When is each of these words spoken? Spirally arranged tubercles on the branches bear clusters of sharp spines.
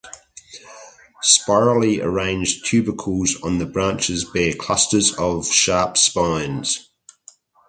Spirally 1.21 2.01
arranged 2.01 2.65
tubercles 2.65 3.39
on 3.43 3.59
the 3.59 3.67
branches 3.67 4.23
bear 4.27 4.51
clusters 4.51 5.13
of 5.13 5.45
sharp 5.47 5.95
spines. 5.95 6.89